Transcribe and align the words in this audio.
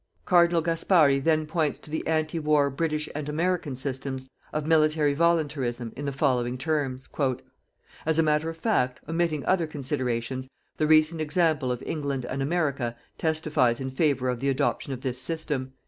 Cardinal 0.25 0.63
Gasparri 0.63 1.19
then 1.23 1.45
points 1.45 1.77
to 1.77 1.91
the 1.91 2.07
ante 2.07 2.39
war 2.39 2.71
British 2.71 3.07
and 3.13 3.29
American 3.29 3.75
systems 3.75 4.27
of 4.51 4.65
military 4.65 5.13
"voluntarism", 5.13 5.93
in 5.95 6.05
the 6.05 6.11
following 6.11 6.57
terms: 6.57 7.07
"As 8.03 8.17
a 8.17 8.23
matter 8.23 8.49
of 8.49 8.57
fact, 8.57 8.99
omitting 9.07 9.45
other 9.45 9.67
considerations, 9.67 10.49
the 10.77 10.87
recent 10.87 11.21
example 11.21 11.71
of 11.71 11.83
England 11.85 12.25
and 12.25 12.41
America 12.41 12.95
testifies 13.19 13.79
in 13.79 13.91
favour 13.91 14.29
of 14.29 14.39
the 14.39 14.49
adoption 14.49 14.91
of 14.91 15.01
this 15.01 15.21
system. 15.21 15.73